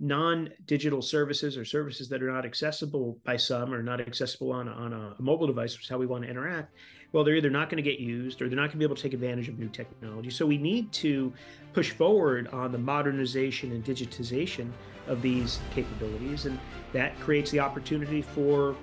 [0.00, 4.92] non-digital services or services that are not accessible by some or not accessible on, on
[4.92, 6.74] a mobile device, which is how we want to interact,
[7.12, 8.96] well, they're either not going to get used or they're not going to be able
[8.96, 10.30] to take advantage of new technology.
[10.30, 11.32] So we need to
[11.72, 14.70] push forward on the modernization and digitization
[15.06, 16.46] of these capabilities.
[16.46, 16.58] And
[16.92, 18.74] that creates the opportunity for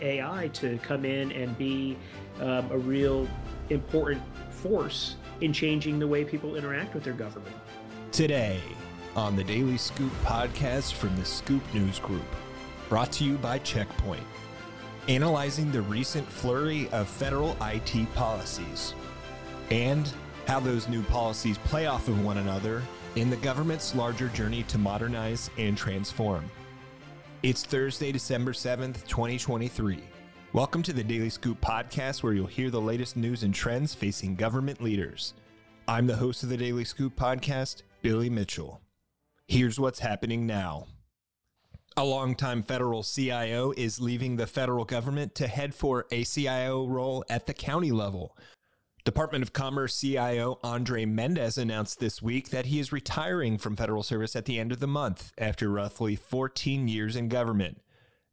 [0.00, 1.96] AI to come in and be
[2.40, 3.26] um, a real
[3.70, 7.56] important force in changing the way people interact with their government.
[8.12, 8.60] Today,
[9.16, 12.36] on the Daily Scoop podcast from the Scoop News Group,
[12.90, 14.22] brought to you by Checkpoint,
[15.08, 18.92] analyzing the recent flurry of federal IT policies
[19.70, 20.12] and
[20.46, 22.82] how those new policies play off of one another
[23.14, 26.44] in the government's larger journey to modernize and transform.
[27.42, 29.98] It's Thursday, December 7th, 2023.
[30.52, 34.36] Welcome to the Daily Scoop podcast, where you'll hear the latest news and trends facing
[34.36, 35.32] government leaders.
[35.88, 38.82] I'm the host of the Daily Scoop podcast, Billy Mitchell.
[39.48, 40.88] Here's what's happening now.
[41.96, 47.24] A longtime federal CIO is leaving the federal government to head for a CIO role
[47.30, 48.36] at the county level.
[49.04, 54.02] Department of Commerce CIO Andre Mendes announced this week that he is retiring from federal
[54.02, 57.80] service at the end of the month after roughly 14 years in government.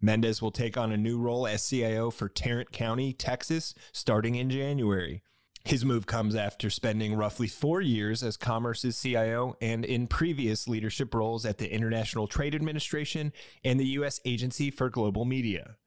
[0.01, 4.49] Mendes will take on a new role as CIO for Tarrant County, Texas, starting in
[4.49, 5.21] January.
[5.65, 11.13] His move comes after spending roughly four years as Commerce's CIO and in previous leadership
[11.13, 13.31] roles at the International Trade Administration
[13.63, 14.19] and the U.S.
[14.25, 15.77] Agency for Global Media.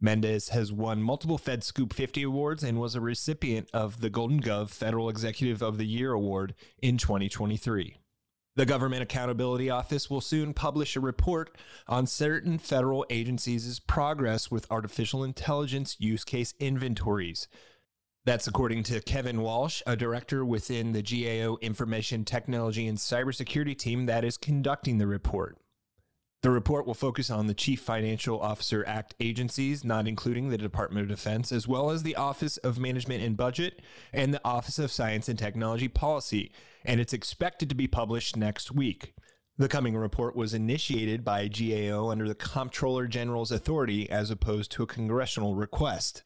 [0.00, 4.40] Mendes has won multiple Fed Scoop 50 awards and was a recipient of the Golden
[4.40, 7.98] Gov Federal Executive of the Year Award in 2023.
[8.56, 11.54] The Government Accountability Office will soon publish a report
[11.86, 17.46] on certain federal agencies' progress with artificial intelligence use case inventories.
[18.24, 24.06] That's according to Kevin Walsh, a director within the GAO Information Technology and Cybersecurity team
[24.06, 25.56] that is conducting the report.
[26.42, 31.02] The report will focus on the Chief Financial Officer Act agencies, not including the Department
[31.02, 34.92] of Defense, as well as the Office of Management and Budget and the Office of
[34.92, 36.52] Science and Technology Policy,
[36.84, 39.14] and it's expected to be published next week.
[39.56, 44.84] The coming report was initiated by GAO under the Comptroller General's authority as opposed to
[44.84, 46.22] a congressional request.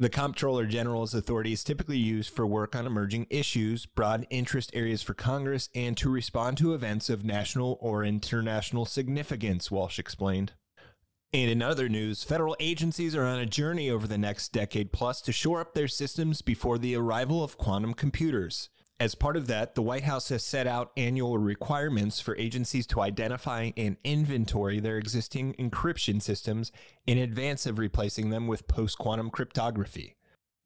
[0.00, 5.02] The Comptroller General's authority is typically used for work on emerging issues, broad interest areas
[5.02, 10.52] for Congress, and to respond to events of national or international significance, Walsh explained.
[11.34, 15.20] And in other news, federal agencies are on a journey over the next decade plus
[15.20, 18.70] to shore up their systems before the arrival of quantum computers.
[19.00, 23.00] As part of that, the White House has set out annual requirements for agencies to
[23.00, 26.70] identify and inventory their existing encryption systems
[27.06, 30.16] in advance of replacing them with post quantum cryptography.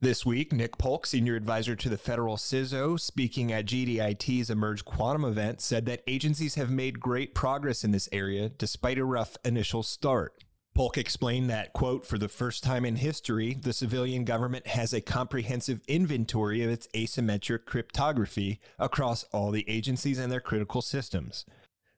[0.01, 5.25] This week, Nick Polk, senior advisor to the federal CISO, speaking at GDIT's Emerge Quantum
[5.25, 9.85] event, said that agencies have made great progress in this area despite a rough initial
[9.85, 10.44] start.
[10.75, 15.01] Polk explained that, quote, for the first time in history, the civilian government has a
[15.01, 21.45] comprehensive inventory of its asymmetric cryptography across all the agencies and their critical systems.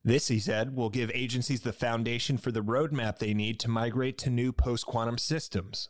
[0.05, 4.19] This, he said, will give agencies the foundation for the roadmap they need to migrate
[4.19, 5.89] to new post quantum systems.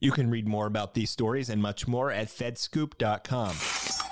[0.00, 4.07] You can read more about these stories and much more at fedscoop.com.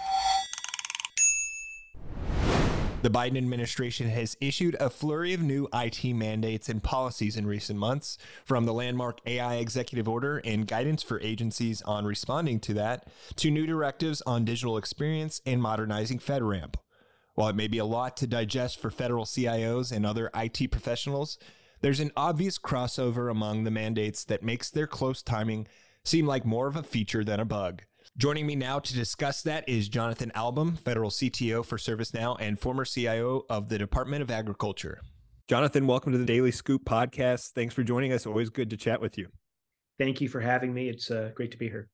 [3.06, 7.78] The Biden administration has issued a flurry of new IT mandates and policies in recent
[7.78, 13.06] months, from the landmark AI executive order and guidance for agencies on responding to that,
[13.37, 16.75] to new directives on digital experience and modernizing FedRAMP.
[17.37, 21.38] While it may be a lot to digest for federal CIOs and other IT professionals,
[21.83, 25.69] there's an obvious crossover among the mandates that makes their close timing
[26.03, 27.83] seem like more of a feature than a bug.
[28.19, 32.87] Joining me now to discuss that is Jonathan Alboum, federal CTO for ServiceNow and former
[32.87, 35.03] CIO of the Department of Agriculture.
[35.49, 37.50] Jonathan, welcome to the Daily Scoop podcast.
[37.50, 38.25] Thanks for joining us.
[38.25, 39.28] Always good to chat with you.
[39.99, 40.88] Thank you for having me.
[40.88, 41.91] It's uh, great to be here.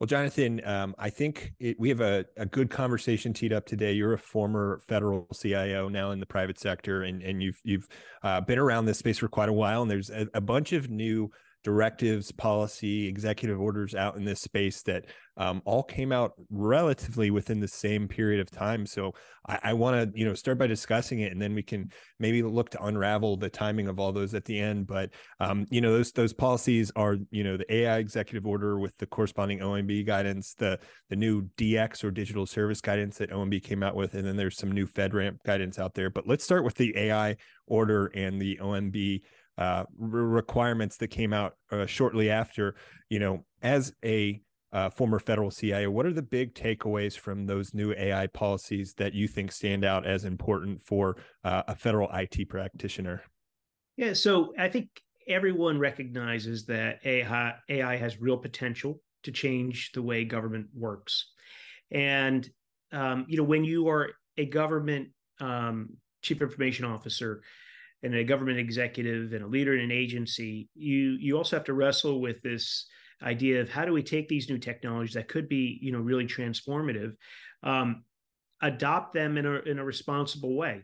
[0.00, 3.92] Well, Jonathan, um, I think it, we have a, a good conversation teed up today.
[3.92, 7.86] You're a former federal CIO now in the private sector, and, and you've you've
[8.24, 9.82] uh, been around this space for quite a while.
[9.82, 11.30] And there's a, a bunch of new
[11.66, 15.04] directives, policy, executive orders out in this space that
[15.36, 18.86] um, all came out relatively within the same period of time.
[18.86, 19.14] So
[19.48, 21.90] I, I want to, you know, start by discussing it, and then we can
[22.20, 24.86] maybe look to unravel the timing of all those at the end.
[24.86, 25.10] But
[25.40, 29.06] um, you know, those those policies are, you know, the AI executive order with the
[29.06, 30.78] corresponding OMB guidance, the
[31.10, 34.56] the new DX or digital service guidance that OMB came out with, and then there's
[34.56, 36.10] some new FedRAMP guidance out there.
[36.10, 37.34] But let's start with the AI
[37.66, 39.22] order and the OMB
[39.58, 42.74] uh, requirements that came out uh, shortly after.
[43.08, 44.40] You know, as a
[44.72, 45.90] uh, former federal CIO.
[45.90, 50.06] What are the big takeaways from those new AI policies that you think stand out
[50.06, 53.22] as important for uh, a federal IT practitioner?
[53.96, 54.88] Yeah, so I think
[55.28, 61.32] everyone recognizes that AI, AI has real potential to change the way government works.
[61.90, 62.48] And,
[62.92, 65.08] um, you know, when you are a government
[65.40, 67.42] um, chief information officer,
[68.02, 71.74] and a government executive and a leader in an agency, you you also have to
[71.74, 72.86] wrestle with this
[73.22, 76.26] idea of how do we take these new technologies that could be you know really
[76.26, 77.12] transformative,
[77.62, 78.04] um,
[78.62, 80.82] adopt them in a in a responsible way,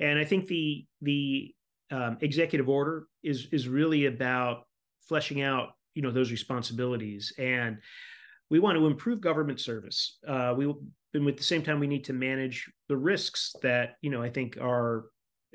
[0.00, 1.54] and I think the the
[1.90, 4.64] um, executive order is is really about
[5.08, 7.78] fleshing out you know those responsibilities and
[8.50, 10.18] we want to improve government service.
[10.26, 10.72] Uh, we
[11.14, 14.30] and at the same time we need to manage the risks that you know I
[14.30, 15.06] think are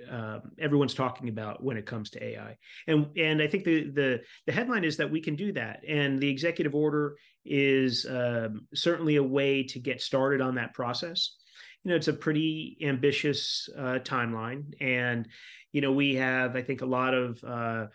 [0.10, 2.57] um, everyone's talking about when it comes to AI.
[2.88, 6.19] And and I think the the the headline is that we can do that, and
[6.19, 11.36] the executive order is um, certainly a way to get started on that process.
[11.84, 15.28] You know, it's a pretty ambitious uh, timeline, and
[15.72, 17.88] you know we have I think a lot of uh,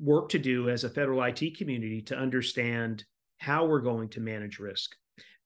[0.00, 3.04] work to do as a federal IT community to understand
[3.38, 4.94] how we're going to manage risk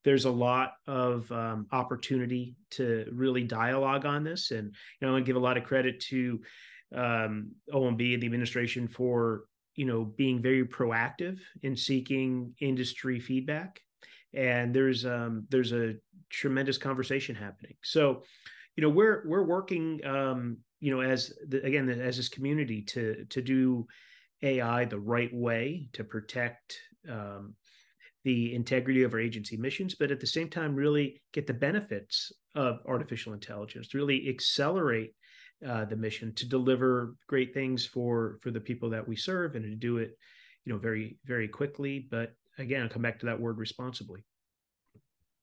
[0.05, 4.51] there's a lot of um, opportunity to really dialogue on this.
[4.51, 6.41] And you know, I want to give a lot of credit to
[6.95, 9.45] um, OMB and the administration for
[9.75, 13.81] you know being very proactive in seeking industry feedback.
[14.35, 15.95] And there's um, there's a
[16.31, 17.75] tremendous conversation happening.
[17.83, 18.23] So,
[18.77, 23.25] you know, we're we're working um, you know as the, again as this community to
[23.29, 23.87] to do
[24.43, 26.79] AI the right way to protect
[27.09, 27.55] um,
[28.25, 32.33] the integrity of our agency missions, but at the same time, really get the benefits
[32.55, 35.15] of artificial intelligence to really accelerate
[35.67, 39.65] uh, the mission to deliver great things for for the people that we serve and
[39.65, 40.17] to do it,
[40.65, 42.07] you know, very very quickly.
[42.11, 44.25] But again, I'll come back to that word responsibly.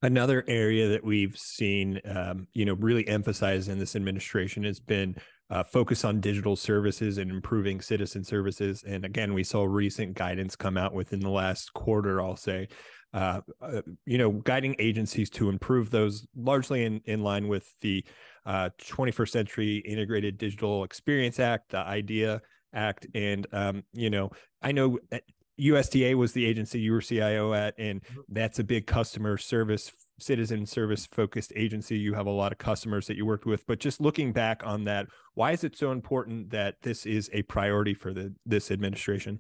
[0.02, 5.16] Another area that we've seen, um, you know, really emphasized in this administration has been
[5.50, 8.84] uh, focus on digital services and improving citizen services.
[8.88, 12.68] And again, we saw recent guidance come out within the last quarter, I'll say,
[13.14, 18.06] uh, uh, you know, guiding agencies to improve those largely in, in line with the
[18.48, 22.42] 21st uh, Century Integrated Digital Experience Act, the IDEA
[22.74, 23.08] Act.
[23.16, 24.30] And, um, you know,
[24.62, 25.00] I know
[25.60, 28.20] USDA was the agency you were CIO at, and mm-hmm.
[28.30, 31.98] that's a big customer service citizen service focused agency.
[31.98, 34.84] You have a lot of customers that you worked with but just looking back on
[34.86, 39.40] that why is it so important that this is a priority for the this administration?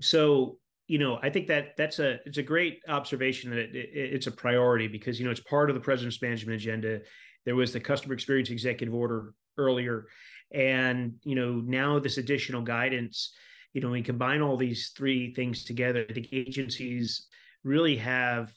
[0.00, 4.14] So you know i think that that's a it's a great observation that it, it,
[4.14, 7.00] it's a priority because you know it's part of the president's management agenda.
[7.44, 10.06] There was the customer experience executive order earlier.
[10.52, 13.34] And you know now this additional guidance
[13.72, 17.26] you know we combine all these three things together the agencies
[17.64, 18.52] really have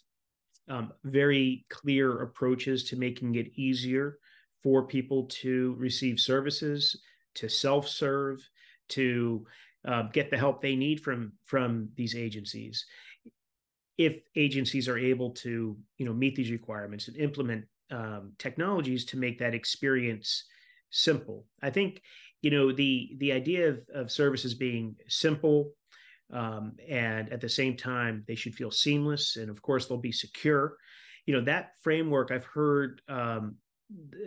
[0.70, 4.20] um, very clear approaches to making it easier
[4.64, 7.00] for people to receive services,
[7.36, 8.48] to self-serve,
[8.90, 9.46] to
[9.88, 12.86] uh, get the help they need from from these agencies.
[13.98, 19.18] If agencies are able to, you know, meet these requirements and implement um, technologies to
[19.18, 20.44] make that experience
[20.90, 22.02] simple, I think,
[22.42, 25.74] you know, the the idea of, of services being simple,
[26.32, 30.12] um, and at the same time they should feel seamless and of course they'll be
[30.12, 30.78] secure.
[31.26, 33.58] You know that framework i've heard um,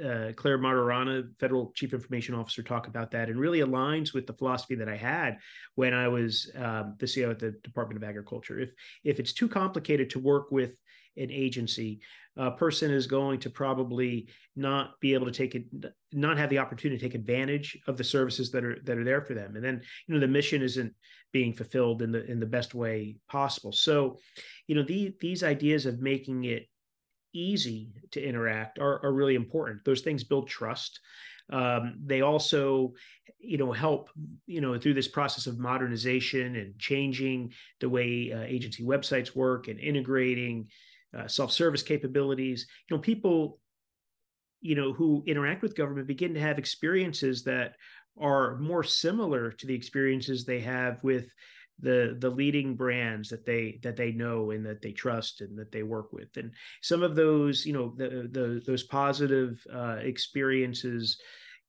[0.03, 4.33] uh, clare martorana federal chief information officer talk about that and really aligns with the
[4.33, 5.39] philosophy that i had
[5.75, 8.59] when i was um, the ceo at the department of agriculture.
[8.59, 8.71] If
[9.05, 10.73] if it's too complicated to work with
[11.17, 12.01] an agency
[12.37, 15.65] a person is going to probably not be able to take it
[16.13, 19.23] not have the opportunity to take advantage of the services that are that are there
[19.23, 19.57] for them.
[19.57, 20.95] And then you know the mission isn't
[21.33, 23.73] being fulfilled in the in the best way possible.
[23.73, 24.19] So
[24.67, 26.69] you know the, these ideas of making it
[27.33, 29.85] easy to interact are, are really important.
[29.85, 31.01] Those things build trust.
[31.53, 32.95] Um, they also
[33.41, 34.11] you know help
[34.47, 39.67] you know through this process of modernization and changing the way uh, agency websites work
[39.67, 40.69] and integrating
[41.17, 42.67] uh, self-service capabilities.
[42.89, 43.59] You know people
[44.61, 47.77] you know who interact with government begin to have experiences that
[48.19, 51.31] are more similar to the experiences they have with
[51.81, 55.73] the the leading brands that they that they know and that they trust and that
[55.73, 56.37] they work with.
[56.37, 56.53] And
[56.83, 61.19] some of those you know the, the those positive uh, experiences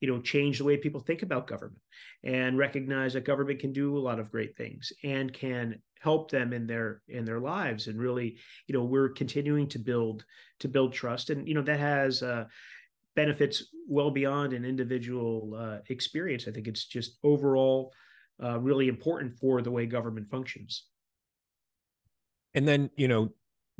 [0.01, 1.81] you know change the way people think about government
[2.23, 6.51] and recognize that government can do a lot of great things and can help them
[6.51, 7.87] in their in their lives.
[7.87, 10.25] And really you know we're continuing to build
[10.59, 11.29] to build trust.
[11.29, 12.45] And you know that has uh,
[13.15, 16.47] benefits well beyond an individual uh, experience.
[16.47, 17.93] I think it's just overall
[18.43, 20.85] uh, really important for the way government functions.
[22.53, 23.29] And then, you know,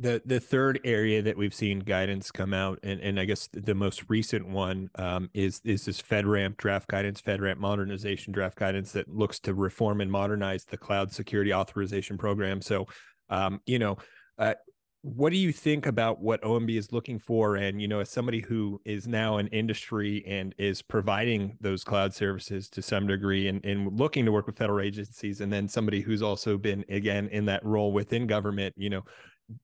[0.02, 3.74] the the third area that we've seen guidance come out, and, and I guess the
[3.74, 9.08] most recent one um, is is this FedRAMP draft guidance, FedRAMP modernization draft guidance that
[9.08, 12.60] looks to reform and modernize the cloud security authorization program.
[12.60, 12.88] So,
[13.30, 13.96] um, you know,
[14.38, 14.54] uh,
[15.02, 17.54] what do you think about what OMB is looking for?
[17.54, 22.12] And you know, as somebody who is now in industry and is providing those cloud
[22.12, 26.00] services to some degree, and, and looking to work with federal agencies, and then somebody
[26.00, 29.04] who's also been again in that role within government, you know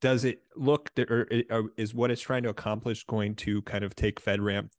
[0.01, 1.27] does it look that or,
[1.77, 4.71] is what it's trying to accomplish going to kind of take FedRAMP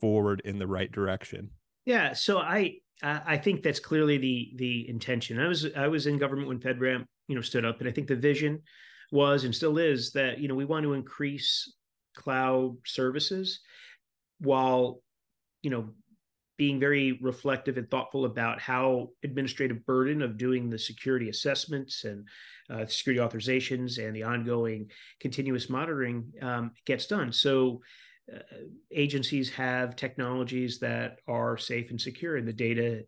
[0.00, 1.50] forward in the right direction?
[1.86, 5.38] Yeah, so I I think that's clearly the the intention.
[5.38, 8.08] I was I was in government when FedRAMP you know stood up, and I think
[8.08, 8.62] the vision
[9.12, 11.72] was and still is that you know we want to increase
[12.16, 13.60] cloud services
[14.38, 15.00] while
[15.62, 15.90] you know
[16.56, 22.26] being very reflective and thoughtful about how administrative burden of doing the security assessments and
[22.70, 24.90] uh, security authorizations and the ongoing
[25.20, 27.32] continuous monitoring um, gets done.
[27.32, 27.82] So
[28.32, 28.38] uh,
[28.90, 33.04] agencies have technologies that are safe and secure, and the data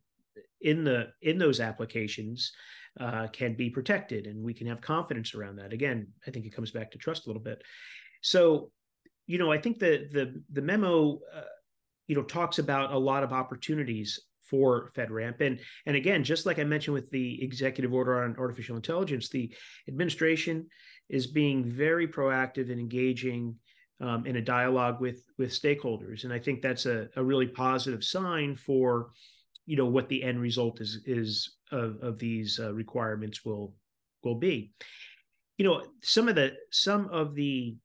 [0.60, 2.52] in the in those applications
[3.00, 5.72] uh, can be protected, and we can have confidence around that.
[5.72, 7.62] Again, I think it comes back to trust a little bit.
[8.20, 8.70] So,
[9.26, 11.42] you know, I think the the the memo uh,
[12.06, 15.41] you know talks about a lot of opportunities for FedRAMP.
[15.41, 19.53] And, and again, just like I mentioned with the executive order on artificial intelligence, the
[19.88, 20.67] administration
[21.09, 23.57] is being very proactive in engaging
[24.00, 26.25] um, in a dialogue with with stakeholders.
[26.25, 29.11] And I think that's a, a really positive sign for,
[29.65, 33.75] you know, what the end result is is of, of these uh, requirements will
[34.23, 34.73] will be.
[35.57, 37.76] You know, some of the some of the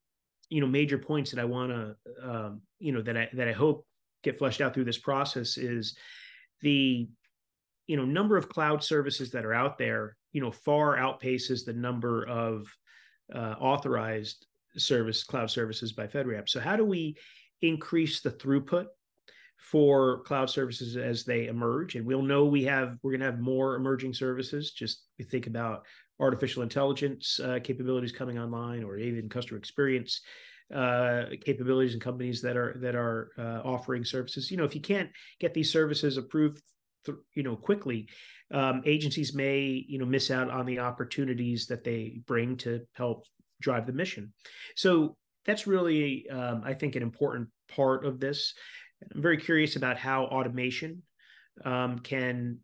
[0.50, 1.96] you know major points that I want to
[2.30, 3.88] um, you know that I that I hope
[4.24, 5.96] get fleshed out through this process is
[6.62, 7.08] the
[7.88, 11.74] you know number of cloud services that are out there you know far outpaces the
[11.74, 12.68] number of
[13.34, 14.46] uh, authorized
[14.77, 16.48] service cloud services by FedRAMP.
[16.48, 17.18] So how do we
[17.62, 18.86] increase the throughput
[19.58, 21.96] for cloud services as they emerge?
[21.96, 24.72] And we'll know we have we're going to have more emerging services.
[24.72, 25.86] Just we think about
[26.20, 30.22] artificial intelligence uh, capabilities coming online, or even customer experience
[30.73, 34.49] uh, capabilities and companies that are that are uh, offering services.
[34.51, 35.09] You know, if you can't
[35.39, 36.61] get these services approved,
[37.05, 38.07] th- you know, quickly,
[38.53, 43.25] um, agencies may you know miss out on the opportunities that they bring to help
[43.61, 44.33] drive the mission.
[44.75, 48.53] So that's really, um, I think, an important part of this.
[49.13, 51.03] I'm very curious about how automation
[51.65, 52.59] um, can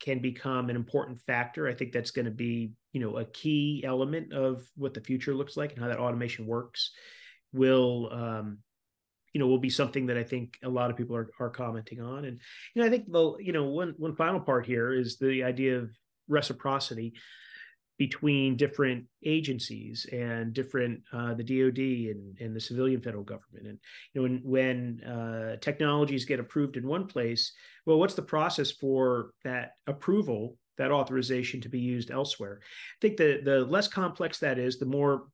[0.00, 1.68] can become an important factor.
[1.68, 5.32] I think that's going to be, you know, a key element of what the future
[5.32, 6.90] looks like and how that automation works
[7.52, 8.58] will um,
[9.32, 12.00] you know will be something that I think a lot of people are are commenting
[12.00, 12.24] on.
[12.24, 12.40] And
[12.74, 15.78] you know, I think the you know one one final part here is the idea
[15.78, 15.90] of
[16.28, 17.14] reciprocity
[17.98, 23.66] between different agencies and different uh, the DoD and, and the civilian federal government.
[23.66, 23.78] And
[24.12, 27.52] you know, when when uh, technologies get approved in one place,
[27.86, 30.56] well, what's the process for that approval?
[30.78, 32.60] That authorization to be used elsewhere.
[32.62, 35.26] I think the the less complex that is, the more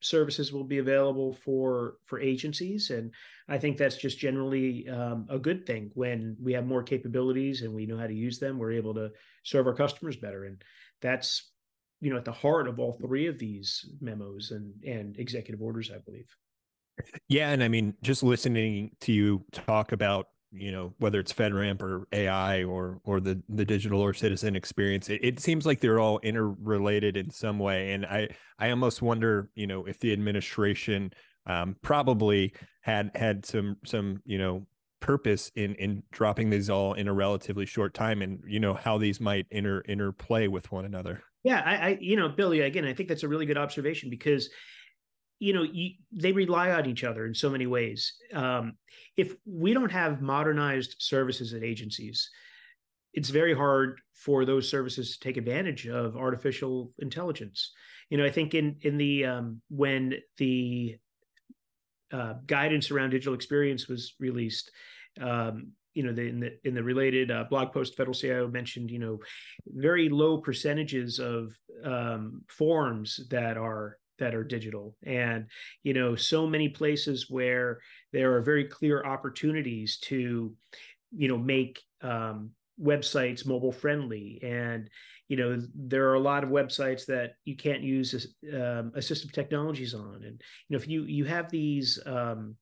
[0.00, 2.90] services will be available for for agencies.
[2.90, 3.12] And
[3.48, 5.90] i think that's just generally um, a good thing.
[5.94, 9.10] When we have more capabilities and we know how to use them we're able to
[9.44, 10.44] serve our customers better.
[10.44, 10.62] And
[11.00, 11.50] that's
[12.00, 15.90] you know at the heart of all three of these memos and and executive orders
[15.94, 16.28] i believe.
[17.28, 17.50] Yeah.
[17.50, 22.06] And i mean just listening to you talk about you know whether it's FedRAMP or
[22.12, 26.18] AI or or the the digital or citizen experience it, it, seems like they're all
[26.22, 27.92] interrelated in some way.
[27.92, 31.12] And I I almost wonder you know if the administration
[31.46, 34.66] um, probably had had some some you know
[35.00, 38.98] purpose in in dropping these all in a relatively short time and you know how
[38.98, 41.22] these might inter interplay with one another.
[41.44, 44.50] Yeah I, I you know Billy again I think that's a really good observation because
[45.38, 48.14] you know you, they rely on each other in so many ways.
[48.32, 48.74] Um,
[49.16, 52.30] if we don't have modernized services at agencies
[53.14, 57.72] it's very hard for those services to take advantage of artificial intelligence.
[58.10, 60.96] You know i think in in the um, when the
[62.12, 64.70] uh, guidance around digital experience was released
[65.20, 68.90] um, you know, the, in the in the related uh, blog post, federal CIO mentioned,
[68.90, 69.18] you know,
[69.66, 75.46] very low percentages of um, forms that are that are digital and
[75.82, 77.80] you know so many places where
[78.12, 80.54] there are very clear opportunities to
[81.16, 84.90] you know make um, websites mobile friendly and
[85.28, 89.94] you know there are a lot of websites that you can't use um, assistive technologies
[89.94, 92.54] on and you know if you you have these um,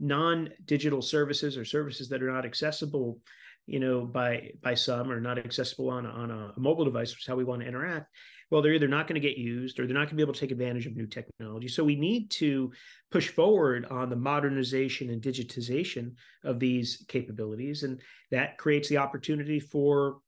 [0.00, 3.18] non-digital services or services that are not accessible
[3.66, 7.26] you know, by by some or not accessible on on a mobile device, which is
[7.26, 8.10] how we want to interact.
[8.54, 10.32] Well, they're either not going to get used or they're not going to be able
[10.32, 11.66] to take advantage of new technology.
[11.66, 12.70] So we need to
[13.10, 16.12] push forward on the modernization and digitization
[16.44, 20.18] of these capabilities, and that creates the opportunity for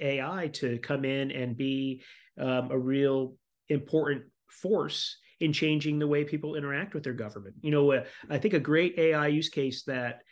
[0.00, 2.00] AI to come in and be
[2.40, 3.34] um, a real
[3.68, 7.56] important force in changing the way people interact with their government.
[7.60, 10.22] You know, uh, I think a great AI use case that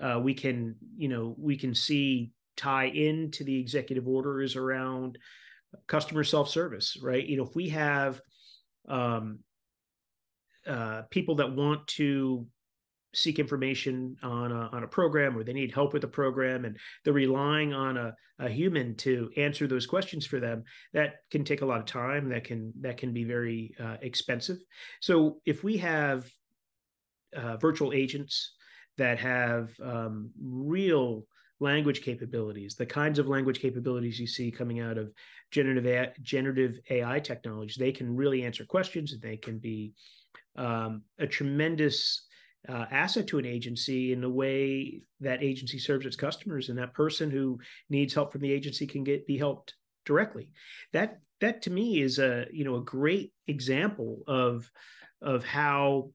[0.00, 5.18] uh, we can you know we can see tie into the executive orders around
[5.86, 7.26] customer self-service right?
[7.26, 8.20] You know if we have
[8.88, 9.40] um,
[10.66, 12.46] uh, people that want to
[13.14, 16.76] seek information on a, on a program or they need help with a program and
[17.04, 21.62] they're relying on a, a human to answer those questions for them that can take
[21.62, 22.28] a lot of time.
[22.28, 24.58] That can that can be very uh, expensive.
[25.00, 26.28] So if we have
[27.36, 28.54] uh, virtual agents
[28.98, 31.26] that have um, real
[31.64, 35.12] language capabilities, the kinds of language capabilities you see coming out of
[35.50, 37.74] generative AI, generative AI technology.
[37.78, 39.94] They can really answer questions and they can be
[40.56, 42.26] um, a tremendous
[42.68, 46.94] uh, asset to an agency in the way that agency serves its customers and that
[46.94, 47.58] person who
[47.90, 49.74] needs help from the agency can get be helped
[50.06, 50.48] directly
[50.94, 54.70] that that to me is a you know a great example of
[55.20, 56.08] of how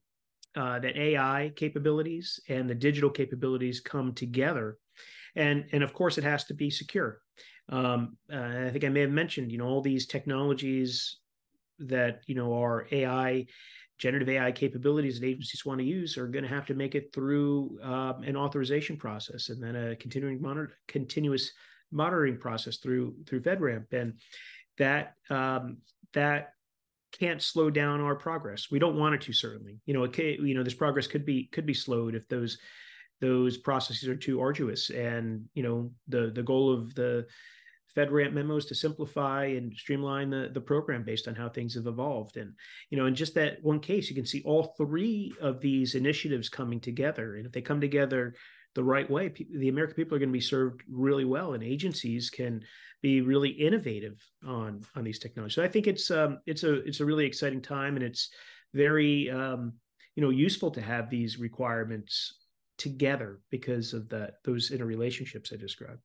[0.56, 4.78] uh, that AI capabilities and the digital capabilities come together,
[5.36, 7.22] and and of course it has to be secure.
[7.70, 11.18] Um, uh, I think I may have mentioned, you know, all these technologies
[11.80, 13.46] that you know are AI,
[13.98, 17.14] generative AI capabilities that agencies want to use are going to have to make it
[17.14, 21.52] through um, an authorization process and then a continuing monitor, continuous
[21.92, 24.14] monitoring process through through FedRAMP, and
[24.78, 25.78] that um,
[26.14, 26.54] that
[27.12, 28.70] can't slow down our progress.
[28.70, 29.80] We don't want it to certainly.
[29.86, 32.58] You know, it you know, this progress could be could be slowed if those
[33.22, 34.90] those processes are too arduous.
[34.90, 37.26] And you know, the the goal of the
[37.96, 42.38] FedRAMP memos to simplify and streamline the, the program based on how things have evolved.
[42.38, 42.54] And,
[42.90, 46.50] you know, in just that one case, you can see all three of these initiatives
[46.50, 47.36] coming together.
[47.36, 48.36] And if they come together
[48.76, 52.30] the right way, the American people are going to be served really well, and agencies
[52.30, 52.64] can
[53.02, 55.56] be really innovative on on these technologies.
[55.56, 58.30] So I think it's um, it's a it's a really exciting time, and it's
[58.74, 59.74] very um,
[60.16, 62.36] you know useful to have these requirements
[62.80, 66.02] together because of that those interrelationships I described.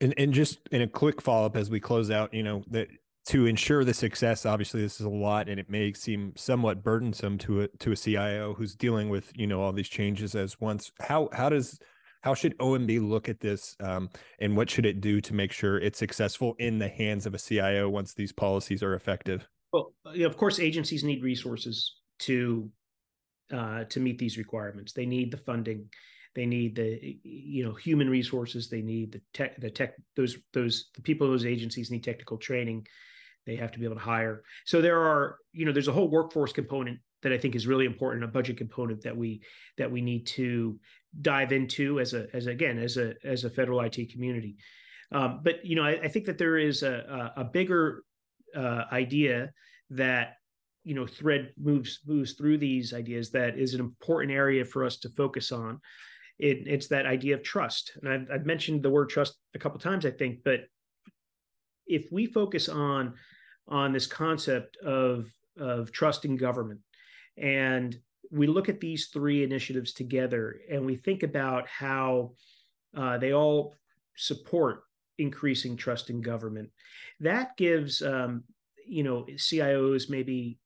[0.00, 2.88] And, and just in a quick follow up as we close out, you know that
[3.26, 7.38] to ensure the success, obviously this is a lot, and it may seem somewhat burdensome
[7.38, 10.92] to a to a CIO who's dealing with you know all these changes as once.
[11.00, 11.80] How how does
[12.20, 15.78] how should OMB look at this, um, and what should it do to make sure
[15.78, 19.48] it's successful in the hands of a CIO once these policies are effective?
[19.72, 22.70] Well, of course, agencies need resources to
[23.54, 24.92] uh, to meet these requirements.
[24.92, 25.88] They need the funding,
[26.34, 29.94] they need the you know human resources, they need the tech, the tech.
[30.16, 32.86] Those those the people those agencies need technical training.
[33.46, 34.42] They have to be able to hire.
[34.64, 37.86] So there are you know there's a whole workforce component that I think is really
[37.86, 39.42] important, a budget component that we
[39.78, 40.78] that we need to
[41.20, 44.56] dive into as a as again as a as a federal IT community.
[45.12, 48.02] Um, but you know, I, I, think that there is a a, a bigger
[48.56, 49.52] uh, idea
[49.90, 50.34] that
[50.84, 54.96] you know thread moves moves through these ideas that is an important area for us
[54.98, 55.80] to focus on.
[56.38, 59.78] It, it's that idea of trust, and I've, I've mentioned the word trust a couple
[59.78, 60.40] times, I think.
[60.44, 60.60] But
[61.86, 63.14] if we focus on
[63.68, 65.26] on this concept of
[65.58, 66.80] of trusting government
[67.36, 67.96] and
[68.30, 72.32] we look at these three initiatives together and we think about how
[72.96, 73.74] uh, they all
[74.16, 74.82] support
[75.18, 76.70] increasing trust in government.
[77.20, 78.44] That gives um,
[78.86, 80.58] you know CIOs maybe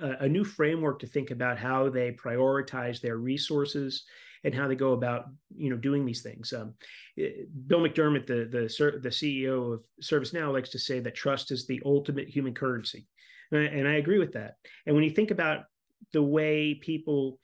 [0.00, 4.04] a, a, new framework to think about how they prioritize their resources
[4.44, 5.26] and how they go about
[5.56, 6.52] you know doing these things.
[6.52, 6.74] Um,
[7.16, 11.82] Bill McDermott, the the the CEO of ServiceNow, likes to say that trust is the
[11.84, 13.06] ultimate human currency,
[13.52, 14.54] and I, and I agree with that.
[14.86, 15.64] And when you think about
[16.12, 17.38] the way people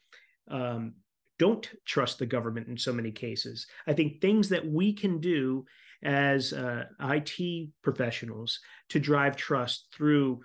[0.51, 0.95] um,
[1.39, 3.67] don't trust the government in so many cases.
[3.87, 5.67] I think things that we can do
[6.03, 10.41] as uh, IT professionals to drive trust through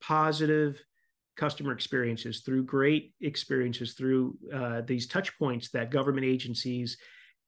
[0.00, 0.80] positive
[1.36, 6.96] customer experiences, through great experiences, through uh, these touch points that government agencies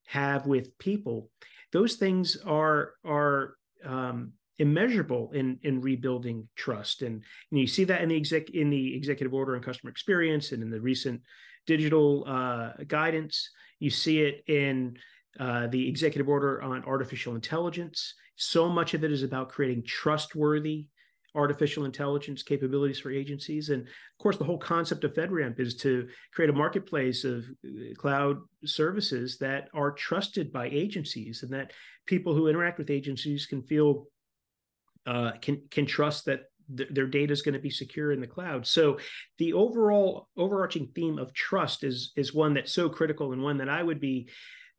[0.07, 1.31] have with people.
[1.73, 8.03] Those things are are um, immeasurable in in rebuilding trust and, and you see that
[8.03, 11.21] in the exec in the executive order on customer experience and in the recent
[11.67, 14.97] digital uh, guidance you see it in
[15.39, 20.87] uh, the executive order on artificial intelligence so much of it is about creating trustworthy
[21.39, 23.71] artificial intelligence capabilities for agencies.
[23.71, 27.95] And of course, the whole concept of FedRAMP is to create a marketplace of uh,
[27.97, 31.73] cloud services that are trusted by agencies and that
[32.07, 34.07] people who interact with agencies can feel
[35.07, 36.41] uh, can can trust that
[36.77, 38.67] th- their data is going to be secure in the cloud.
[38.67, 38.99] So
[39.39, 43.69] the overall overarching theme of trust is is one that's so critical and one that
[43.69, 44.29] I would be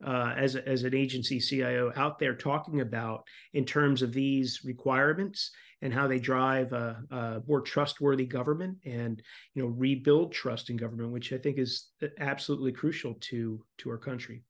[0.05, 5.51] uh, as, as an agency CIO out there talking about in terms of these requirements
[5.81, 9.21] and how they drive a, a, more trustworthy government and
[9.53, 13.97] you know rebuild trust in government, which I think is absolutely crucial to to our
[13.97, 14.43] country.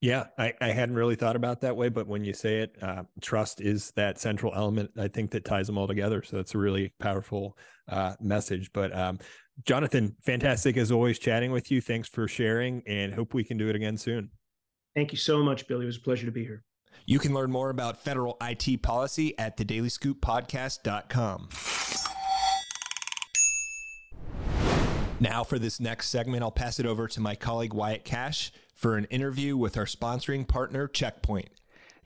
[0.00, 3.04] Yeah, I, I hadn't really thought about that way, but when you say it, uh,
[3.22, 4.90] trust is that central element.
[4.98, 6.22] I think that ties them all together.
[6.22, 7.56] So that's a really powerful
[7.88, 8.70] uh, message.
[8.74, 9.18] But um,
[9.64, 11.80] Jonathan, fantastic as always chatting with you.
[11.80, 14.30] Thanks for sharing, and hope we can do it again soon.
[14.94, 15.84] Thank you so much, Billy.
[15.84, 16.62] It was a pleasure to be here.
[17.06, 21.48] You can learn more about federal IT policy at thedailyscooppodcast.com.
[25.20, 28.96] Now, for this next segment, I'll pass it over to my colleague Wyatt Kash for
[28.96, 31.48] an interview with our sponsoring partner, Checkpoint.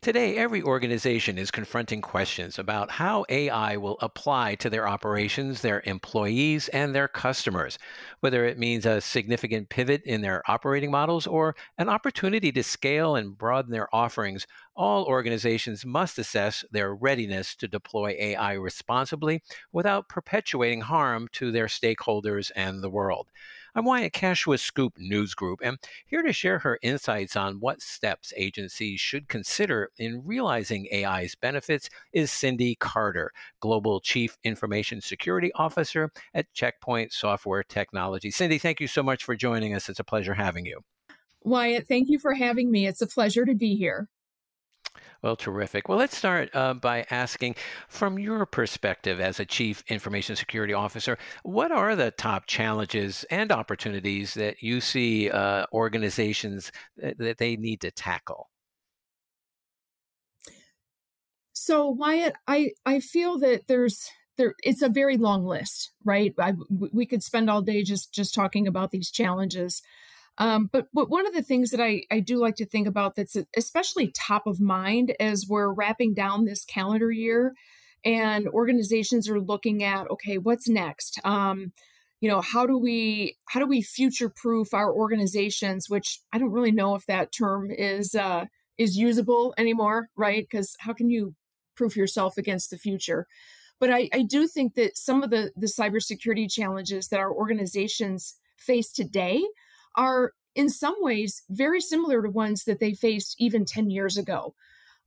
[0.00, 5.82] Today, every organization is confronting questions about how AI will apply to their operations, their
[5.86, 7.80] employees, and their customers,
[8.20, 13.16] whether it means a significant pivot in their operating models or an opportunity to scale
[13.16, 14.46] and broaden their offerings.
[14.76, 21.66] All organizations must assess their readiness to deploy AI responsibly without perpetuating harm to their
[21.66, 23.26] stakeholders and the world.
[23.74, 27.82] I'm Wyatt Kash with Scoop News Group, and here to share her insights on what
[27.82, 35.52] steps agencies should consider in realizing AI's benefits is Cindy Carter, Global Chief Information Security
[35.54, 38.30] Officer at Checkpoint Software Technology.
[38.30, 39.90] Cindy, thank you so much for joining us.
[39.90, 40.80] It's a pleasure having you.
[41.42, 42.86] Wyatt, thank you for having me.
[42.86, 44.08] It's a pleasure to be here.
[45.22, 45.88] Well, terrific.
[45.88, 47.56] Well, let's start uh, by asking
[47.88, 53.50] from your perspective as a Chief Information Security Officer, what are the top challenges and
[53.50, 58.48] opportunities that you see uh, organizations that, that they need to tackle?
[61.52, 66.32] So, Wyatt, I, I feel that there's there it's a very long list, right?
[66.38, 69.82] I, we could spend all day just just talking about these challenges.
[70.38, 73.16] Um, but but one of the things that I, I do like to think about
[73.16, 77.54] that's especially top of mind as we're wrapping down this calendar year
[78.04, 81.20] and organizations are looking at okay what's next?
[81.24, 81.72] Um,
[82.20, 86.50] you know how do we how do we future proof our organizations which i don't
[86.50, 88.44] really know if that term is uh,
[88.78, 90.46] is usable anymore right?
[90.48, 91.34] Because how can you
[91.76, 93.26] proof yourself against the future?
[93.80, 98.36] But I, I do think that some of the the cybersecurity challenges that our organizations
[98.56, 99.44] face today
[99.96, 104.54] are in some ways very similar to ones that they faced even 10 years ago.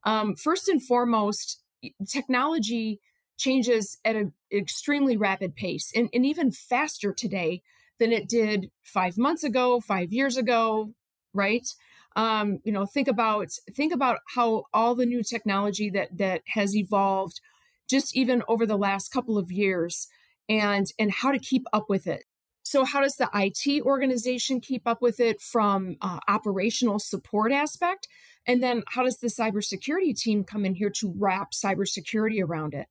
[0.04, 1.62] Um, first and foremost,
[2.08, 3.00] technology
[3.38, 7.62] changes at an extremely rapid pace and, and even faster today
[8.00, 10.94] than it did five months ago, five years ago,
[11.34, 11.68] right?
[12.16, 16.76] Um, you know, think about think about how all the new technology that that has
[16.76, 17.40] evolved
[17.90, 20.08] just even over the last couple of years
[20.50, 22.24] and and how to keep up with it
[22.64, 28.08] so, how does the IT organization keep up with it from uh, operational support aspect?
[28.46, 32.88] And then, how does the cybersecurity team come in here to wrap cybersecurity around it?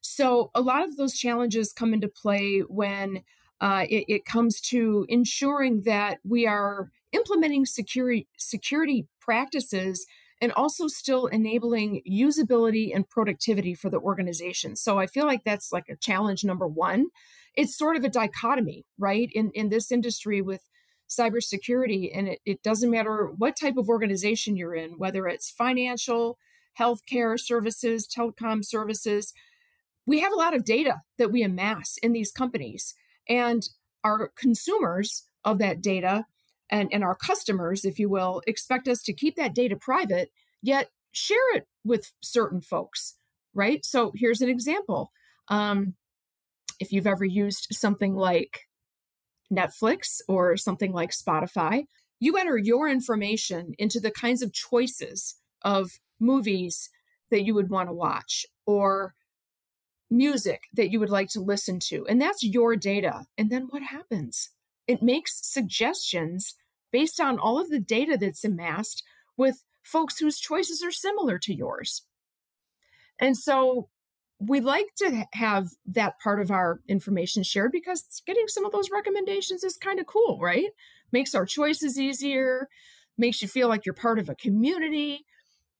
[0.00, 3.22] So, a lot of those challenges come into play when
[3.60, 10.04] uh, it, it, comes to ensuring that we are implementing security security practices
[10.40, 14.74] and also still enabling usability and productivity for the organization.
[14.74, 17.06] So, I feel like that's like a challenge number one
[17.54, 19.28] it's sort of a dichotomy, right?
[19.32, 20.62] In in this industry with
[21.08, 26.38] cybersecurity, and it, it doesn't matter what type of organization you're in, whether it's financial,
[26.78, 29.34] healthcare services, telecom services.
[30.06, 32.94] We have a lot of data that we amass in these companies,
[33.28, 33.62] and
[34.04, 36.26] our consumers of that data
[36.70, 40.30] and, and our customers, if you will, expect us to keep that data private,
[40.62, 43.16] yet share it with certain folks,
[43.54, 43.84] right?
[43.84, 45.12] So here's an example.
[45.48, 45.94] Um,
[46.82, 48.66] if you've ever used something like
[49.52, 51.84] Netflix or something like Spotify,
[52.18, 56.90] you enter your information into the kinds of choices of movies
[57.30, 59.14] that you would want to watch or
[60.10, 62.04] music that you would like to listen to.
[62.08, 63.26] And that's your data.
[63.38, 64.50] And then what happens?
[64.88, 66.54] It makes suggestions
[66.90, 69.04] based on all of the data that's amassed
[69.36, 72.02] with folks whose choices are similar to yours.
[73.20, 73.88] And so
[74.46, 78.90] we like to have that part of our information shared because getting some of those
[78.90, 80.70] recommendations is kind of cool, right?
[81.12, 82.68] Makes our choices easier,
[83.16, 85.24] makes you feel like you're part of a community.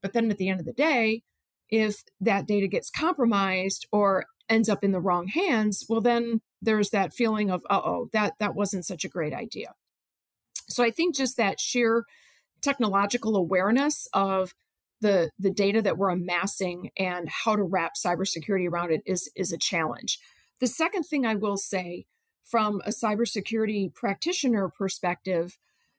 [0.00, 1.22] But then at the end of the day,
[1.68, 6.90] if that data gets compromised or ends up in the wrong hands, well, then there's
[6.90, 9.72] that feeling of, uh oh, that, that wasn't such a great idea.
[10.68, 12.04] So I think just that sheer
[12.60, 14.54] technological awareness of
[15.02, 19.52] the, the data that we're amassing and how to wrap cybersecurity around it is, is
[19.52, 20.18] a challenge.
[20.60, 22.06] The second thing I will say
[22.44, 25.58] from a cybersecurity practitioner perspective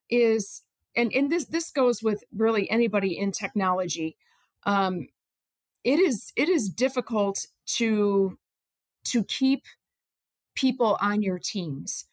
[0.10, 0.64] is,
[0.96, 4.18] and, and this, this goes with really anybody in technology,
[4.66, 5.08] um,
[5.84, 8.38] it is it is difficult to
[9.06, 9.64] to keep
[10.56, 12.06] people on your teams.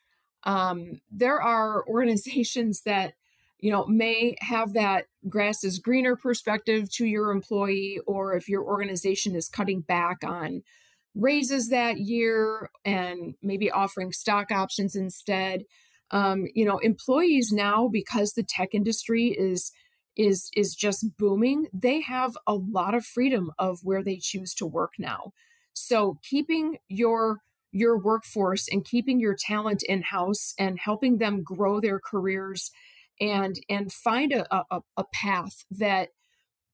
[0.45, 3.15] Um, there are organizations that
[3.61, 8.65] you know may have that grass is greener perspective to your employee, or if your
[8.65, 10.63] organization is cutting back on
[11.15, 15.65] raises that year and maybe offering stock options instead.
[16.13, 19.73] Um, you know, employees now because the tech industry is
[20.17, 24.67] is is just booming they have a lot of freedom of where they choose to
[24.67, 25.33] work now
[25.73, 27.39] so keeping your
[27.73, 32.73] your workforce and keeping your talent in house and helping them grow their careers
[33.21, 36.11] and and find a, a, a path that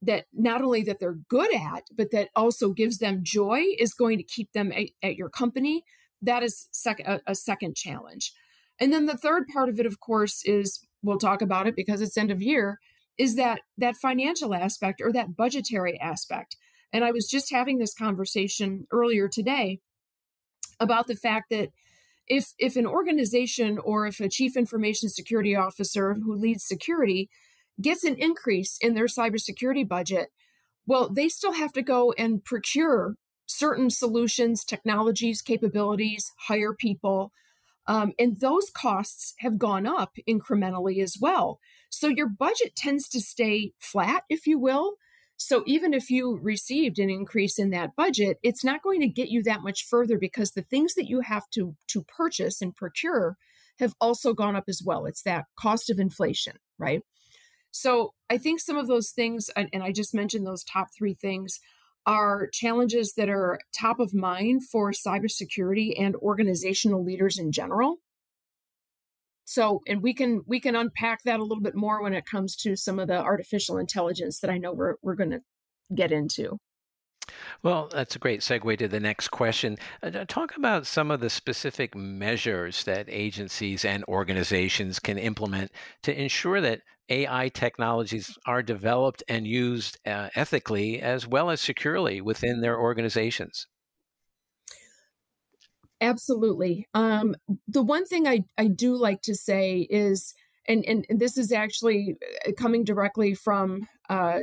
[0.02, 4.18] that not only that they're good at but that also gives them joy is going
[4.18, 5.82] to keep them at, at your company
[6.22, 8.32] that is sec- a, a second challenge.
[8.80, 12.00] And then the third part of it of course is we'll talk about it because
[12.00, 12.78] it's end of year
[13.18, 16.56] is that that financial aspect or that budgetary aspect.
[16.92, 19.80] And i was just having this conversation earlier today
[20.78, 21.70] about the fact that
[22.29, 27.29] if if an organization or if a chief information security officer who leads security
[27.81, 30.29] gets an increase in their cybersecurity budget
[30.87, 37.33] well they still have to go and procure certain solutions technologies capabilities hire people
[37.89, 41.61] um, and those costs have gone up incrementally as well
[41.97, 44.97] so your budget tends to stay flat, if you will.
[45.37, 49.29] So even if you received an increase in that budget, it's not going to get
[49.29, 53.37] you that much further because the things that you have to to purchase and procure
[53.79, 55.05] have also gone up as well.
[55.05, 57.03] It's that cost of inflation, right?
[57.70, 61.61] So I think some of those things, and I just mentioned those top three things,
[62.07, 67.96] are challenges that are top of mind for cybersecurity and organizational leaders in general
[69.46, 72.56] so and we can we can unpack that a little bit more when it comes
[72.56, 75.40] to some of the artificial intelligence that i know we're, we're going to
[75.94, 76.59] get into
[77.62, 79.76] well, that's a great segue to the next question.
[80.02, 85.72] Uh, talk about some of the specific measures that agencies and organizations can implement
[86.04, 92.20] to ensure that AI technologies are developed and used uh, ethically as well as securely
[92.20, 93.66] within their organizations.
[96.00, 96.87] Absolutely.
[96.94, 97.35] Um,
[97.66, 100.35] the one thing I, I do like to say is,
[100.68, 104.40] and, and, this is actually uh, coming directly from uh,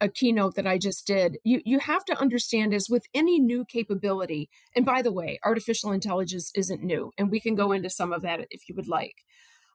[0.00, 1.38] a keynote that I just did.
[1.44, 4.48] You you have to understand is with any new capability.
[4.74, 8.22] And by the way, artificial intelligence isn't new, and we can go into some of
[8.22, 9.16] that if you would like.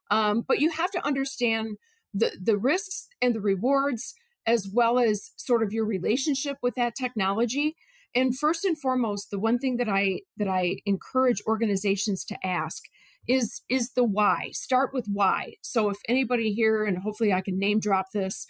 [0.10, 1.78] Um, but you have to understand
[2.14, 6.96] the the risks and the rewards, as well as sort of your relationship with that
[6.96, 7.76] technology
[8.14, 12.84] and first and foremost, the one thing that I that I encourage organizations to ask
[13.28, 14.50] is is the why.
[14.54, 15.56] Start with why.
[15.62, 18.46] So if anybody here, and hopefully I can name drop this,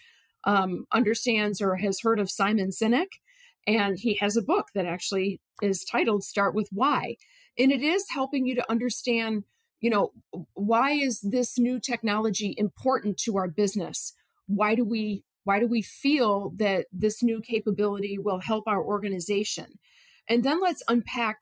[0.46, 3.20] um, understands or has heard of Simon Sinek,
[3.68, 7.16] and he has a book that actually is titled "Start with Why,"
[7.58, 9.44] and it is helping you to understand,
[9.80, 10.12] you know,
[10.54, 14.14] why is this new technology important to our business?
[14.48, 19.80] Why do we why do we feel that this new capability will help our organization?
[20.30, 21.42] And then let's unpack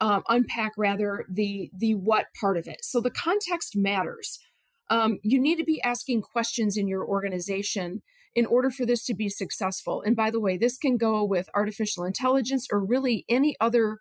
[0.00, 2.84] um, unpack rather the the what part of it.
[2.84, 4.38] So the context matters.
[4.90, 8.02] Um, you need to be asking questions in your organization
[8.34, 10.02] in order for this to be successful.
[10.02, 13.98] And by the way, this can go with artificial intelligence or really any other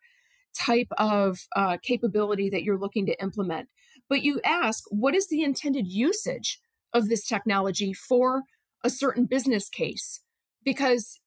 [0.58, 3.69] type of uh, capability that you're looking to implement.
[4.10, 6.60] But you ask, what is the intended usage
[6.93, 8.43] of this technology for
[8.84, 10.22] a certain business case
[10.63, 11.19] because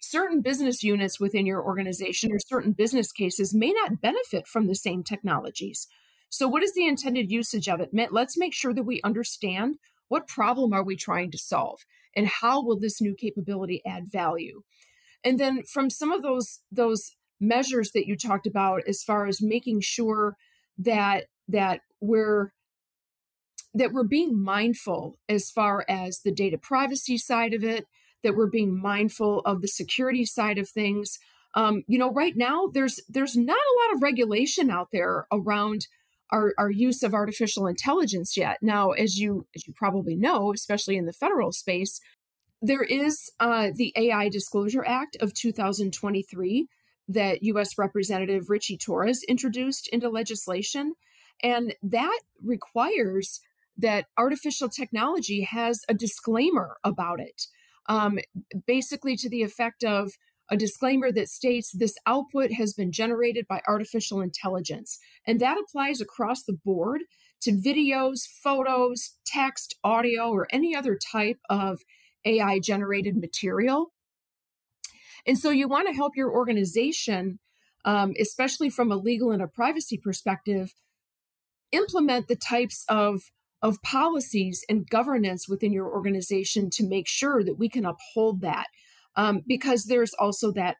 [0.00, 4.74] certain business units within your organization or certain business cases may not benefit from the
[4.74, 5.86] same technologies.
[6.28, 7.90] So, what is the intended usage of it?
[8.10, 9.76] Let's make sure that we understand
[10.08, 11.80] what problem are we trying to solve
[12.16, 14.62] and how will this new capability add value.
[15.24, 19.42] And then from some of those those measures that you talked about as far as
[19.42, 20.36] making sure
[20.78, 22.52] that that we're
[23.74, 27.86] that we're being mindful as far as the data privacy side of it,
[28.22, 31.18] that we're being mindful of the security side of things.
[31.54, 35.86] Um, you know, right now there's there's not a lot of regulation out there around
[36.30, 38.58] our, our use of artificial intelligence yet.
[38.62, 42.00] Now, as you as you probably know, especially in the federal space,
[42.62, 46.66] there is uh, the AI Disclosure Act of 2023
[47.08, 47.76] that U.S.
[47.76, 50.94] Representative Richie Torres introduced into legislation.
[51.42, 53.40] And that requires
[53.76, 57.46] that artificial technology has a disclaimer about it,
[57.86, 58.18] um,
[58.66, 60.12] basically to the effect of
[60.50, 64.98] a disclaimer that states this output has been generated by artificial intelligence.
[65.26, 67.02] And that applies across the board
[67.42, 71.80] to videos, photos, text, audio, or any other type of
[72.24, 73.92] AI generated material.
[75.26, 77.38] And so you want to help your organization,
[77.84, 80.74] um, especially from a legal and a privacy perspective,
[81.72, 83.22] implement the types of
[83.64, 88.66] of policies and governance within your organization to make sure that we can uphold that.
[89.16, 90.76] Um, because there's also that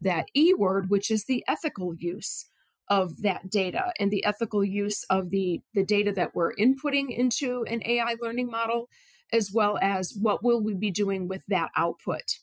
[0.00, 2.46] that e word which is the ethical use
[2.88, 7.64] of that data and the ethical use of the the data that we're inputting into
[7.68, 8.88] an ai learning model
[9.32, 12.38] as well as what will we be doing with that output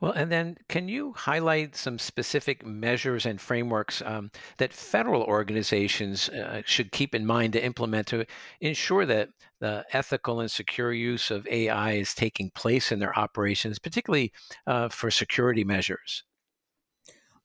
[0.00, 6.28] well, and then can you highlight some specific measures and frameworks um, that federal organizations
[6.30, 8.24] uh, should keep in mind to implement to
[8.60, 13.78] ensure that the ethical and secure use of AI is taking place in their operations,
[13.78, 14.32] particularly
[14.66, 16.24] uh, for security measures?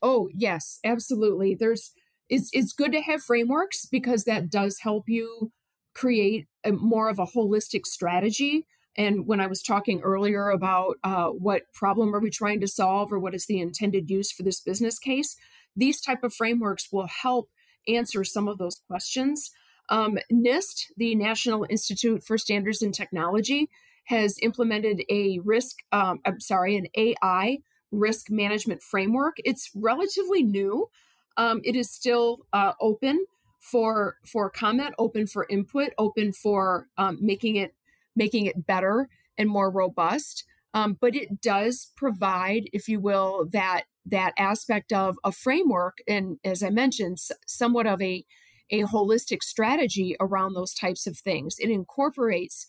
[0.02, 1.56] Oh, yes, absolutely.
[1.56, 1.92] There's
[2.30, 5.52] it's it's good to have frameworks because that does help you
[5.94, 11.28] create a, more of a holistic strategy and when I was talking earlier about uh,
[11.28, 14.62] what problem are we trying to solve or what is the intended use for this
[14.62, 15.36] business case,
[15.76, 17.50] these type of frameworks will help
[17.88, 19.52] answer some of those questions.
[19.90, 23.70] Um, NIST, the National Institute for Standards and Technology,
[24.06, 27.60] has implemented a risk, um, I'm sorry, an AI
[27.92, 29.36] risk management framework.
[29.44, 30.90] It's relatively new.
[31.38, 33.26] Um, it is still uh, open
[33.60, 37.74] for for comment, open for input, open for um, making it
[38.16, 40.46] making it better and more robust.
[40.74, 46.38] Um, but it does provide, if you will, that that aspect of a framework and,
[46.44, 48.26] as I mentioned, somewhat of a
[48.72, 51.56] a holistic strategy around those types of things.
[51.60, 52.66] It incorporates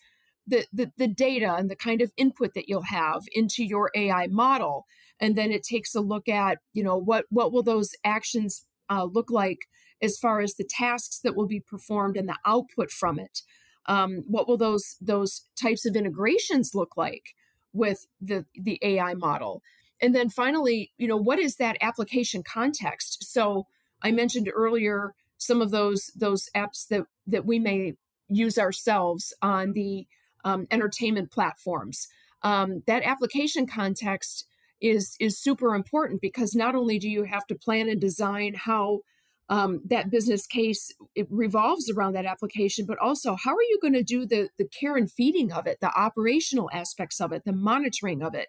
[0.47, 4.27] the, the, the data and the kind of input that you'll have into your AI
[4.29, 4.87] model,
[5.19, 9.05] and then it takes a look at you know what what will those actions uh,
[9.05, 9.61] look like
[10.03, 13.41] as far as the tasks that will be performed and the output from it
[13.88, 17.35] um, what will those those types of integrations look like
[17.72, 19.62] with the the ai model?
[20.01, 23.25] And then finally you know what is that application context?
[23.25, 23.66] So
[24.03, 27.94] i mentioned earlier some of those those apps that that we may
[28.29, 30.07] use ourselves on the
[30.44, 32.09] um, entertainment platforms.
[32.42, 34.46] Um, that application context
[34.81, 39.01] is is super important because not only do you have to plan and design how
[39.49, 43.95] um, that business case it revolves around that application but also how are you going
[43.95, 47.53] to do the the care and feeding of it the operational aspects of it the
[47.53, 48.49] monitoring of it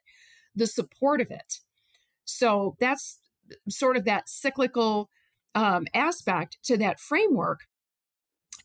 [0.56, 1.60] the support of it?
[2.26, 3.20] So that's
[3.70, 5.10] sort of that cyclical
[5.56, 7.62] um, aspect to that framework.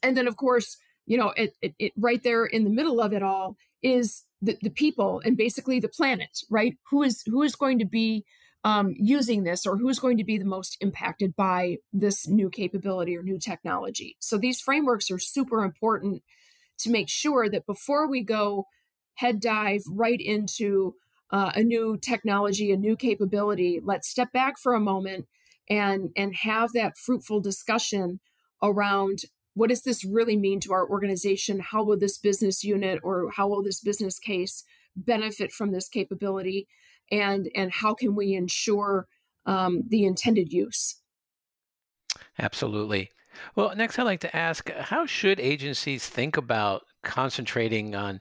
[0.03, 3.12] And then of course you know it, it, it right there in the middle of
[3.12, 6.77] it all is the, the people and basically the planet right?
[6.90, 8.25] Who is who is going to be
[8.64, 13.16] um, using this or who's going to be the most impacted by this new capability
[13.16, 14.16] or new technology.
[14.20, 16.22] So these frameworks are super important
[16.79, 18.66] to make sure that before we go
[19.14, 20.94] head dive right into
[21.31, 25.27] uh, a new technology, a new capability, let's step back for a moment
[25.68, 28.20] and and have that fruitful discussion
[28.62, 29.20] around
[29.55, 31.61] what does this really mean to our organization?
[31.61, 34.64] How will this business unit or how will this business case
[34.96, 36.68] benefit from this capability?
[37.12, 39.07] And and how can we ensure
[39.46, 40.96] um, the intended use?
[42.38, 43.11] Absolutely.
[43.55, 48.20] Well next i'd like to ask how should agencies think about concentrating on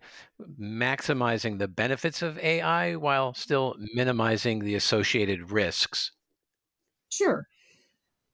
[0.59, 6.11] maximizing the benefits of ai while still minimizing the associated risks?
[7.09, 7.45] Sure.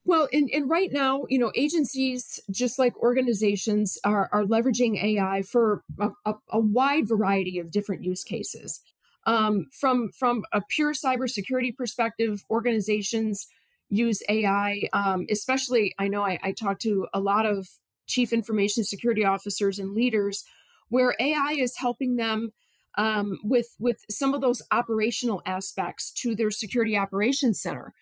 [0.08, 5.41] Well, and, and right now, you know, agencies, just like organizations, are, are leveraging AI
[5.41, 8.82] for a, a, a wide variety of different use cases.
[9.28, 13.48] Um, from from a pure cybersecurity perspective, organizations
[13.90, 15.94] use AI, um, especially.
[16.00, 17.68] I know I, I talk to a lot of
[18.08, 20.46] chief information security officers and leaders,
[20.88, 22.54] where AI is helping them
[22.98, 27.94] um, with with some of those operational aspects to their security operations center.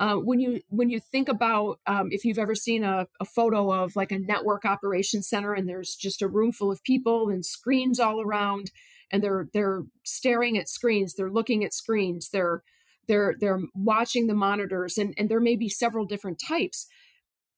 [0.00, 3.72] Uh, when you when you think about um, if you've ever seen a, a, photo
[3.72, 7.44] of like a network operations center and there's just a room full of people and
[7.44, 8.72] screens all around
[9.12, 12.62] and they're they're staring at screens they're looking at screens they're
[13.08, 16.86] they're they're watching the monitors and and there may be several different types.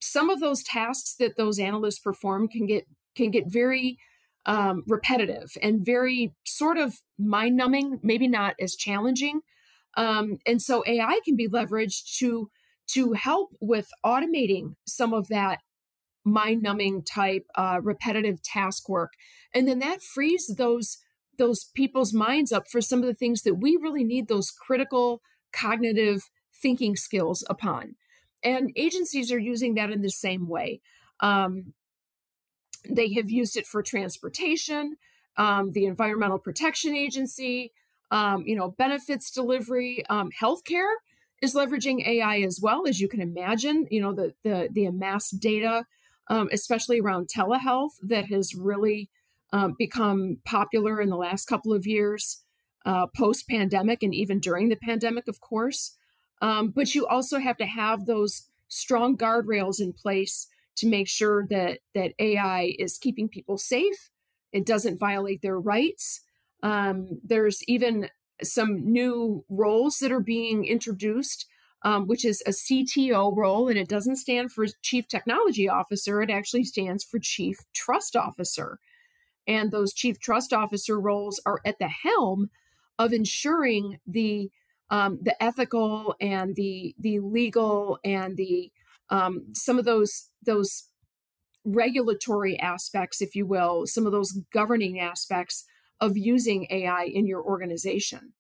[0.01, 2.85] Some of those tasks that those analysts perform can get
[3.15, 3.99] can get very
[4.47, 9.41] um, repetitive and very sort of mind numbing maybe not as challenging.
[9.97, 12.51] Um, and so AI can be leveraged to
[12.89, 15.61] to help with automating some of that
[16.25, 19.13] mind numbing type uh, repetitive task work.
[19.55, 20.99] And then that frees those
[21.39, 25.21] those people's minds up for some of the things that we really need those critical
[25.53, 27.97] cognitive thinking skills upon.
[28.43, 30.81] And agencies are using that in the same way.
[31.21, 31.75] Um,
[32.89, 34.97] they have used it for transportation
[35.37, 37.73] um, the environmental protection agency
[38.11, 40.93] um, you know benefits delivery um, healthcare
[41.43, 42.87] is leveraging ai as well.
[42.87, 45.87] As you can imagine you know the the, the amassed data
[46.29, 49.11] um, especially around telehealth, that has really
[49.55, 52.43] um, become popular in the last couple of years,
[52.87, 55.97] uh, post pandemic, and even during the pandemic, of course.
[56.43, 61.47] Um, but you also have to have those strong guardrails in place to make sure
[61.51, 64.11] that that AI is keeping people safe.
[64.53, 66.21] It doesn't violate their rights.
[66.65, 68.09] Um, there's even
[68.43, 71.47] some new roles that are being introduced
[71.85, 76.23] um, which is a CTO role, and it doesn't stand for Chief Technology Officer.
[76.23, 78.79] It actually stands for Chief Trust Officer.
[79.47, 82.51] And those Chief Trust Officer roles are at the helm
[82.99, 84.51] of ensuring the
[84.91, 88.71] um, the ethical and the the legal and the
[89.11, 90.89] um, some of those those
[91.65, 95.65] regulatory aspects, if you will, some of those governing aspects
[96.01, 98.33] of using AI in your organization.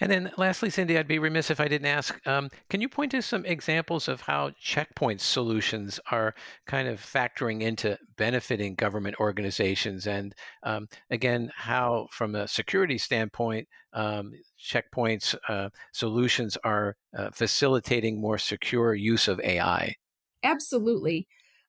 [0.00, 3.12] And then lastly, Cindy, I'd be remiss if I didn't ask um, can you point
[3.12, 6.34] to some examples of how checkpoint solutions are
[6.66, 10.06] kind of factoring into benefiting government organizations?
[10.06, 18.20] And um, again, how, from a security standpoint, um, checkpoints uh, solutions are uh, facilitating
[18.20, 19.94] more secure use of AI?
[20.42, 21.26] Absolutely.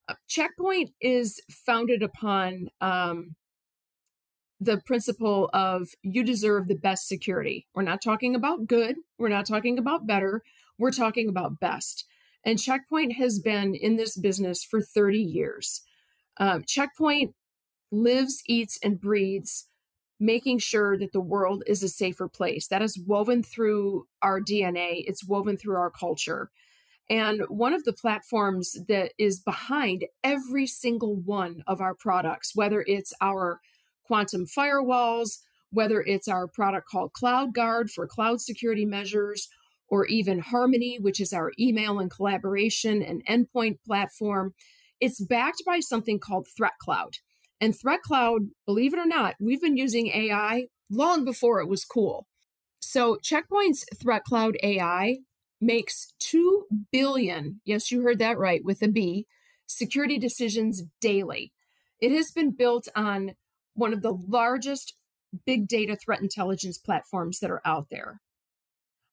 [0.08, 3.36] Uh, Checkpoint is founded upon um,
[4.60, 7.68] the principle of you deserve the best security.
[7.74, 10.44] We're not talking about good, we're not talking about better,
[10.78, 12.06] we're talking about best.
[12.44, 15.82] And Checkpoint has been in this business for 30 years.
[16.38, 17.36] Um, Checkpoint
[17.92, 19.66] lives, eats, and breathes
[20.20, 22.68] making sure that the world is a safer place.
[22.68, 26.52] That is woven through our DNA, it's woven through our culture.
[27.10, 32.84] And one of the platforms that is behind every single one of our products, whether
[32.86, 33.62] it's our
[34.10, 35.38] quantum firewalls,
[35.72, 39.48] whether it's our product called Cloud Guard for cloud security measures,
[39.88, 44.56] or even Harmony, which is our email and collaboration and endpoint platform.
[45.00, 47.18] It's backed by something called Threat Cloud.
[47.62, 51.86] And Threat Cloud, believe it or not, we've been using AI long before it was
[51.86, 52.26] cool.
[52.80, 55.18] So Checkpoint's Threat Cloud AI
[55.62, 59.28] makes 2 billion, yes, you heard that right, with a B,
[59.68, 61.54] security decisions daily.
[62.02, 63.36] It has been built on
[63.80, 64.94] one of the largest
[65.46, 68.22] big data threat intelligence platforms that are out there.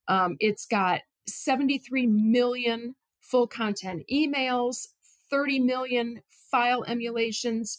[0.09, 4.89] Um, it's got 73 million full content emails,
[5.31, 7.79] 30 million file emulations.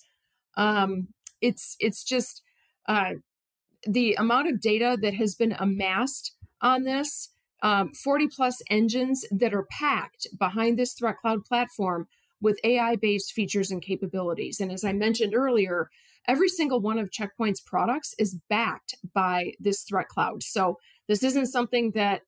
[0.56, 1.10] Um,
[1.42, 2.42] it's it's just
[2.88, 3.14] uh,
[3.88, 7.30] the amount of data that has been amassed on this.
[7.64, 12.08] Um, 40 plus engines that are packed behind this threat cloud platform
[12.40, 14.60] with AI based features and capabilities.
[14.60, 15.90] And as I mentioned earlier,
[16.28, 20.44] every single one of Checkpoint's products is backed by this threat cloud.
[20.44, 22.22] So this isn't something that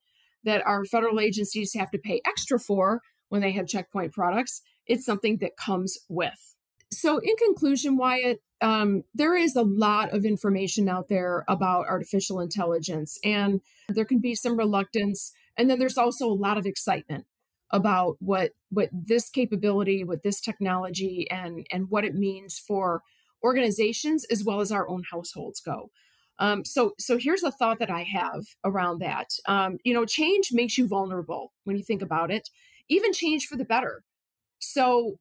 [0.45, 4.61] that our federal agencies have to pay extra for when they have Checkpoint products.
[4.87, 6.55] It's something that comes with.
[6.91, 12.39] So, in conclusion, Wyatt, um, there is a lot of information out there about artificial
[12.39, 17.25] intelligence, and there can be some reluctance, and then there's also a lot of excitement
[17.71, 23.03] about what what this capability, what this technology, and and what it means for
[23.43, 25.89] organizations as well as our own households go.
[26.39, 29.27] Um, so, so here's a thought that I have around that.
[29.45, 32.49] Um, you know, change makes you vulnerable when you think about it,
[32.87, 34.03] even change for the better.
[34.59, 35.19] So,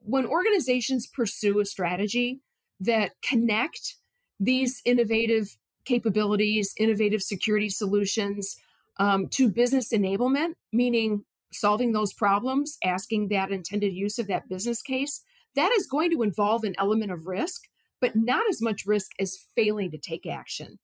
[0.00, 2.40] when organizations pursue a strategy
[2.80, 3.96] that connect
[4.38, 8.56] these innovative capabilities, innovative security solutions
[8.98, 14.82] um, to business enablement, meaning solving those problems, asking that intended use of that business
[14.82, 15.22] case,
[15.56, 17.62] that is going to involve an element of risk,
[18.00, 20.78] but not as much risk as failing to take action.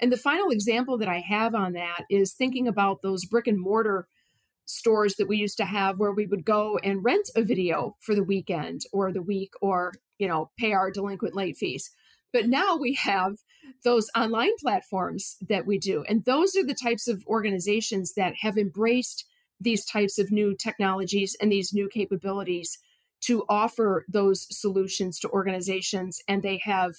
[0.00, 3.60] And the final example that I have on that is thinking about those brick and
[3.60, 4.08] mortar
[4.66, 8.14] stores that we used to have where we would go and rent a video for
[8.14, 11.90] the weekend or the week or, you know, pay our delinquent late fees.
[12.32, 13.36] But now we have
[13.84, 16.02] those online platforms that we do.
[16.08, 19.26] And those are the types of organizations that have embraced
[19.60, 22.78] these types of new technologies and these new capabilities
[23.26, 26.94] to offer those solutions to organizations and they have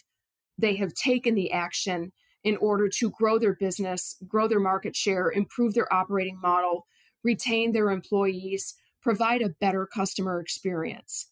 [0.57, 2.11] they have taken the action
[2.43, 6.85] in order to grow their business, grow their market share, improve their operating model,
[7.23, 11.27] retain their employees, provide a better customer experience.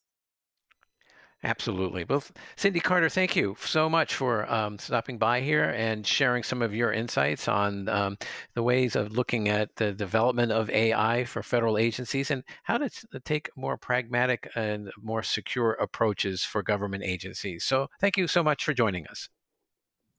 [1.44, 2.06] Absolutely.
[2.06, 2.24] Well,
[2.56, 6.74] Cindy Carter, thank you so much for um, stopping by here and sharing some of
[6.74, 8.18] your insights on um,
[8.54, 12.90] the ways of looking at the development of AI for federal agencies and how to
[13.26, 17.66] take more pragmatic and more secure approaches for government agencies.
[17.66, 19.28] So, thank you so much for joining us.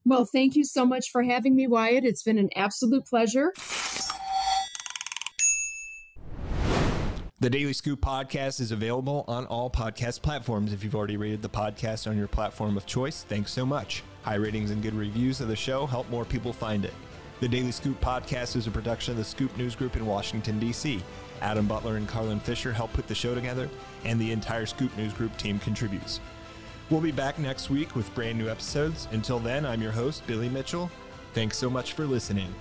[0.05, 2.05] Well, thank you so much for having me, Wyatt.
[2.05, 3.51] It's been an absolute pleasure.
[7.45, 10.73] The Daily Scoop podcast is available on all podcast platforms.
[10.73, 14.01] If you've already rated the podcast on your platform of choice, thanks so much.
[14.23, 16.93] High ratings and good reviews of the show help more people find it.
[17.41, 21.03] The Daily Scoop podcast is a production of the Scoop News Group in Washington, D.C.
[21.41, 23.69] Adam Butler and Carlin Fisher help put the show together,
[24.05, 26.21] and the entire Scoop News Group team contributes.
[26.89, 29.07] We'll be back next week with brand new episodes.
[29.11, 30.89] Until then, I'm your host, Billy Mitchell.
[31.35, 32.51] Thanks so much for listening.